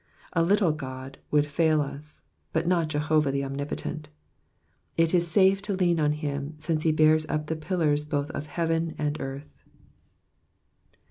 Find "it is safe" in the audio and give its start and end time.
4.97-5.61